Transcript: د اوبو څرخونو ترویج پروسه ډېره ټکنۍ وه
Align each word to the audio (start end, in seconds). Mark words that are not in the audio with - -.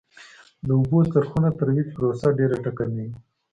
د 0.65 0.67
اوبو 0.79 0.99
څرخونو 1.11 1.49
ترویج 1.59 1.87
پروسه 1.95 2.27
ډېره 2.39 2.55
ټکنۍ 2.63 3.05
وه 3.09 3.17